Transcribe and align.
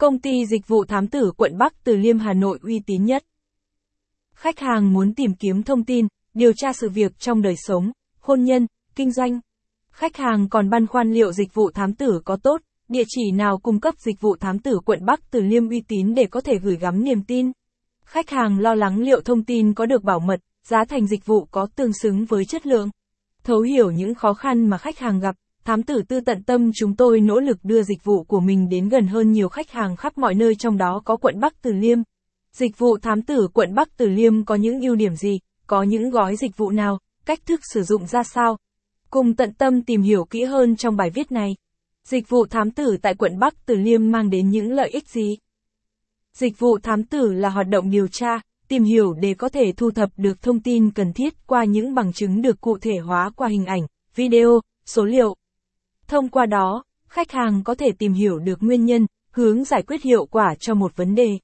Công 0.00 0.18
ty 0.18 0.46
dịch 0.46 0.68
vụ 0.68 0.84
thám 0.84 1.08
tử 1.08 1.32
quận 1.36 1.58
Bắc 1.58 1.84
Từ 1.84 1.96
Liêm 1.96 2.18
Hà 2.18 2.32
Nội 2.32 2.58
uy 2.62 2.80
tín 2.86 3.04
nhất. 3.04 3.24
Khách 4.34 4.58
hàng 4.58 4.92
muốn 4.92 5.14
tìm 5.14 5.34
kiếm 5.34 5.62
thông 5.62 5.84
tin, 5.84 6.06
điều 6.34 6.52
tra 6.56 6.72
sự 6.72 6.88
việc 6.88 7.18
trong 7.18 7.42
đời 7.42 7.54
sống, 7.56 7.92
hôn 8.20 8.44
nhân, 8.44 8.66
kinh 8.94 9.12
doanh. 9.12 9.40
Khách 9.92 10.16
hàng 10.16 10.48
còn 10.48 10.70
băn 10.70 10.86
khoăn 10.86 11.12
liệu 11.12 11.32
dịch 11.32 11.54
vụ 11.54 11.70
thám 11.70 11.94
tử 11.94 12.20
có 12.24 12.36
tốt, 12.36 12.60
địa 12.88 13.02
chỉ 13.08 13.30
nào 13.30 13.58
cung 13.58 13.80
cấp 13.80 13.94
dịch 13.98 14.20
vụ 14.20 14.36
thám 14.36 14.58
tử 14.58 14.78
quận 14.84 15.04
Bắc 15.04 15.30
Từ 15.30 15.40
Liêm 15.40 15.68
uy 15.68 15.80
tín 15.88 16.14
để 16.14 16.26
có 16.30 16.40
thể 16.40 16.58
gửi 16.58 16.76
gắm 16.76 17.04
niềm 17.04 17.22
tin. 17.24 17.52
Khách 18.04 18.30
hàng 18.30 18.58
lo 18.58 18.74
lắng 18.74 18.98
liệu 18.98 19.20
thông 19.20 19.44
tin 19.44 19.74
có 19.74 19.86
được 19.86 20.02
bảo 20.02 20.20
mật, 20.20 20.40
giá 20.64 20.84
thành 20.84 21.06
dịch 21.06 21.26
vụ 21.26 21.44
có 21.50 21.66
tương 21.76 21.92
xứng 21.92 22.24
với 22.24 22.44
chất 22.44 22.66
lượng. 22.66 22.90
Thấu 23.44 23.60
hiểu 23.60 23.90
những 23.90 24.14
khó 24.14 24.34
khăn 24.34 24.70
mà 24.70 24.78
khách 24.78 24.98
hàng 24.98 25.20
gặp, 25.20 25.36
thám 25.64 25.82
tử 25.82 26.02
tư 26.08 26.20
tận 26.20 26.42
tâm 26.42 26.70
chúng 26.74 26.96
tôi 26.96 27.20
nỗ 27.20 27.40
lực 27.40 27.58
đưa 27.62 27.82
dịch 27.82 28.04
vụ 28.04 28.24
của 28.24 28.40
mình 28.40 28.68
đến 28.68 28.88
gần 28.88 29.06
hơn 29.06 29.32
nhiều 29.32 29.48
khách 29.48 29.70
hàng 29.70 29.96
khắp 29.96 30.18
mọi 30.18 30.34
nơi 30.34 30.54
trong 30.54 30.76
đó 30.76 31.02
có 31.04 31.16
quận 31.16 31.40
Bắc 31.40 31.62
Từ 31.62 31.72
Liêm. 31.72 31.98
Dịch 32.52 32.78
vụ 32.78 32.98
thám 32.98 33.22
tử 33.22 33.48
quận 33.54 33.74
Bắc 33.74 33.96
Từ 33.96 34.08
Liêm 34.08 34.44
có 34.44 34.54
những 34.54 34.80
ưu 34.80 34.94
điểm 34.94 35.14
gì, 35.14 35.38
có 35.66 35.82
những 35.82 36.10
gói 36.10 36.36
dịch 36.36 36.56
vụ 36.56 36.70
nào, 36.70 36.98
cách 37.26 37.40
thức 37.46 37.60
sử 37.74 37.82
dụng 37.82 38.06
ra 38.06 38.22
sao. 38.22 38.56
Cùng 39.10 39.34
tận 39.34 39.52
tâm 39.52 39.82
tìm 39.82 40.02
hiểu 40.02 40.24
kỹ 40.24 40.44
hơn 40.44 40.76
trong 40.76 40.96
bài 40.96 41.10
viết 41.10 41.32
này. 41.32 41.50
Dịch 42.08 42.28
vụ 42.28 42.46
thám 42.46 42.70
tử 42.70 42.96
tại 43.02 43.14
quận 43.14 43.38
Bắc 43.38 43.66
Từ 43.66 43.74
Liêm 43.74 44.10
mang 44.10 44.30
đến 44.30 44.50
những 44.50 44.72
lợi 44.72 44.90
ích 44.90 45.08
gì? 45.08 45.36
Dịch 46.34 46.58
vụ 46.58 46.78
thám 46.78 47.04
tử 47.04 47.32
là 47.32 47.48
hoạt 47.48 47.68
động 47.68 47.90
điều 47.90 48.08
tra, 48.08 48.40
tìm 48.68 48.84
hiểu 48.84 49.12
để 49.12 49.34
có 49.34 49.48
thể 49.48 49.72
thu 49.76 49.90
thập 49.90 50.10
được 50.16 50.42
thông 50.42 50.60
tin 50.60 50.90
cần 50.90 51.12
thiết 51.12 51.46
qua 51.46 51.64
những 51.64 51.94
bằng 51.94 52.12
chứng 52.12 52.42
được 52.42 52.60
cụ 52.60 52.78
thể 52.78 52.98
hóa 52.98 53.30
qua 53.36 53.48
hình 53.48 53.66
ảnh, 53.66 53.82
video, 54.14 54.60
số 54.86 55.04
liệu. 55.04 55.39
Thông 56.10 56.28
qua 56.28 56.46
đó, 56.46 56.84
khách 57.08 57.30
hàng 57.32 57.62
có 57.64 57.74
thể 57.74 57.92
tìm 57.98 58.12
hiểu 58.12 58.38
được 58.38 58.62
nguyên 58.62 58.84
nhân, 58.84 59.06
hướng 59.30 59.64
giải 59.64 59.82
quyết 59.82 60.02
hiệu 60.02 60.26
quả 60.26 60.54
cho 60.60 60.74
một 60.74 60.96
vấn 60.96 61.14
đề. 61.14 61.38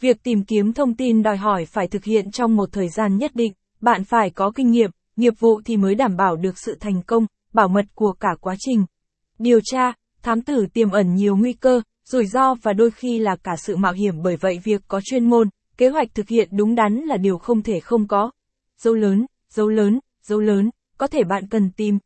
Việc 0.00 0.22
tìm 0.22 0.44
kiếm 0.44 0.72
thông 0.72 0.94
tin 0.94 1.22
đòi 1.22 1.36
hỏi 1.36 1.64
phải 1.64 1.88
thực 1.88 2.04
hiện 2.04 2.30
trong 2.30 2.56
một 2.56 2.68
thời 2.72 2.88
gian 2.88 3.16
nhất 3.16 3.30
định, 3.34 3.52
bạn 3.80 4.04
phải 4.04 4.30
có 4.30 4.50
kinh 4.54 4.70
nghiệm, 4.70 4.90
nghiệp 5.16 5.34
vụ 5.38 5.60
thì 5.64 5.76
mới 5.76 5.94
đảm 5.94 6.16
bảo 6.16 6.36
được 6.36 6.58
sự 6.58 6.76
thành 6.80 7.02
công, 7.02 7.26
bảo 7.52 7.68
mật 7.68 7.84
của 7.94 8.12
cả 8.12 8.28
quá 8.40 8.54
trình. 8.58 8.84
Điều 9.38 9.60
tra, 9.64 9.92
thám 10.22 10.42
tử 10.42 10.66
tiềm 10.72 10.90
ẩn 10.90 11.14
nhiều 11.14 11.36
nguy 11.36 11.52
cơ, 11.52 11.80
rủi 12.04 12.26
ro 12.26 12.54
và 12.54 12.72
đôi 12.72 12.90
khi 12.90 13.18
là 13.18 13.36
cả 13.36 13.56
sự 13.56 13.76
mạo 13.76 13.92
hiểm 13.92 14.22
bởi 14.22 14.36
vậy 14.36 14.60
việc 14.64 14.82
có 14.88 15.00
chuyên 15.04 15.30
môn, 15.30 15.48
kế 15.76 15.88
hoạch 15.88 16.14
thực 16.14 16.28
hiện 16.28 16.48
đúng 16.52 16.74
đắn 16.74 16.94
là 16.94 17.16
điều 17.16 17.38
không 17.38 17.62
thể 17.62 17.80
không 17.80 18.06
có. 18.08 18.30
Dấu 18.78 18.94
lớn, 18.94 19.26
dấu 19.50 19.68
lớn, 19.68 20.00
dấu 20.22 20.40
lớn, 20.40 20.70
có 20.96 21.06
thể 21.06 21.24
bạn 21.24 21.48
cần 21.48 21.70
tìm. 21.76 21.98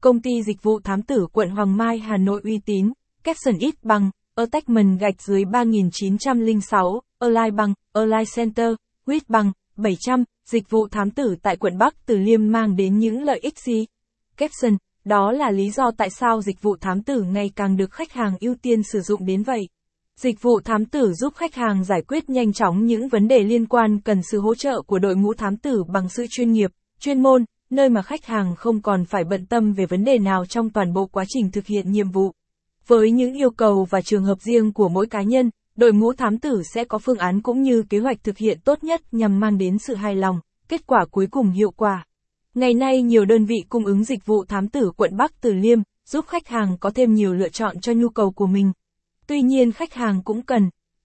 Công 0.00 0.20
ty 0.20 0.42
dịch 0.42 0.62
vụ 0.62 0.80
thám 0.84 1.02
tử 1.02 1.26
quận 1.32 1.50
Hoàng 1.50 1.76
Mai 1.76 1.98
Hà 1.98 2.16
Nội 2.16 2.40
uy 2.44 2.60
tín, 2.66 2.92
caption 3.24 3.58
ít 3.58 3.74
bằng, 3.82 4.10
attachment 4.34 5.00
gạch 5.00 5.22
dưới 5.22 5.44
3906, 5.44 7.00
align 7.18 7.56
bằng, 7.56 7.74
align 7.92 8.24
center, 8.36 8.74
huyết 9.06 9.28
bằng, 9.28 9.52
700, 9.76 10.24
dịch 10.50 10.70
vụ 10.70 10.88
thám 10.88 11.10
tử 11.10 11.36
tại 11.42 11.56
quận 11.56 11.78
Bắc 11.78 12.06
Từ 12.06 12.16
Liêm 12.16 12.52
mang 12.52 12.76
đến 12.76 12.98
những 12.98 13.22
lợi 13.22 13.38
ích 13.38 13.58
gì? 13.58 13.86
Caption, 14.36 14.76
đó 15.04 15.32
là 15.32 15.50
lý 15.50 15.70
do 15.70 15.90
tại 15.96 16.10
sao 16.10 16.42
dịch 16.42 16.62
vụ 16.62 16.76
thám 16.80 17.02
tử 17.02 17.22
ngày 17.22 17.50
càng 17.56 17.76
được 17.76 17.92
khách 17.92 18.12
hàng 18.12 18.36
ưu 18.40 18.54
tiên 18.62 18.82
sử 18.92 19.00
dụng 19.00 19.26
đến 19.26 19.42
vậy. 19.42 19.68
Dịch 20.16 20.42
vụ 20.42 20.60
thám 20.60 20.86
tử 20.86 21.12
giúp 21.12 21.34
khách 21.36 21.54
hàng 21.54 21.84
giải 21.84 22.02
quyết 22.08 22.30
nhanh 22.30 22.52
chóng 22.52 22.86
những 22.86 23.08
vấn 23.08 23.28
đề 23.28 23.38
liên 23.38 23.66
quan 23.66 24.00
cần 24.00 24.20
sự 24.30 24.40
hỗ 24.40 24.54
trợ 24.54 24.82
của 24.82 24.98
đội 24.98 25.16
ngũ 25.16 25.34
thám 25.34 25.56
tử 25.56 25.84
bằng 25.84 26.08
sự 26.08 26.26
chuyên 26.30 26.52
nghiệp, 26.52 26.70
chuyên 27.00 27.22
môn, 27.22 27.44
nơi 27.70 27.88
mà 27.88 28.02
khách 28.02 28.26
hàng 28.26 28.56
không 28.56 28.82
còn 28.82 29.04
phải 29.04 29.24
bận 29.24 29.46
tâm 29.46 29.72
về 29.72 29.86
vấn 29.86 30.04
đề 30.04 30.18
nào 30.18 30.46
trong 30.46 30.70
toàn 30.70 30.92
bộ 30.92 31.06
quá 31.06 31.24
trình 31.28 31.50
thực 31.50 31.66
hiện 31.66 31.92
nhiệm 31.92 32.10
vụ. 32.10 32.32
Với 32.86 33.10
những 33.10 33.34
yêu 33.34 33.50
cầu 33.50 33.86
và 33.90 34.00
trường 34.00 34.24
hợp 34.24 34.40
riêng 34.40 34.72
của 34.72 34.88
mỗi 34.88 35.06
cá 35.06 35.22
nhân, 35.22 35.50
đội 35.76 35.92
ngũ 35.92 36.12
thám 36.12 36.38
tử 36.38 36.62
sẽ 36.74 36.84
có 36.84 36.98
phương 36.98 37.18
án 37.18 37.42
cũng 37.42 37.62
như 37.62 37.82
kế 37.82 37.98
hoạch 37.98 38.24
thực 38.24 38.38
hiện 38.38 38.58
tốt 38.64 38.84
nhất 38.84 39.02
nhằm 39.12 39.40
mang 39.40 39.58
đến 39.58 39.78
sự 39.78 39.94
hài 39.94 40.16
lòng, 40.16 40.40
kết 40.68 40.86
quả 40.86 41.04
cuối 41.10 41.26
cùng 41.30 41.50
hiệu 41.50 41.70
quả. 41.70 42.06
Ngày 42.54 42.74
nay 42.74 43.02
nhiều 43.02 43.24
đơn 43.24 43.44
vị 43.44 43.56
cung 43.68 43.84
ứng 43.84 44.04
dịch 44.04 44.26
vụ 44.26 44.44
thám 44.44 44.68
tử 44.68 44.92
quận 44.96 45.16
Bắc 45.16 45.40
Từ 45.40 45.52
Liêm, 45.52 45.78
giúp 46.06 46.24
khách 46.28 46.48
hàng 46.48 46.76
có 46.80 46.90
thêm 46.90 47.14
nhiều 47.14 47.34
lựa 47.34 47.48
chọn 47.48 47.80
cho 47.80 47.92
nhu 47.92 48.08
cầu 48.08 48.30
của 48.30 48.46
mình. 48.46 48.72
Tuy 49.26 49.42
nhiên 49.42 49.72
khách 49.72 49.94
hàng 49.94 50.22
cũng 50.24 50.42
cần 50.42 50.70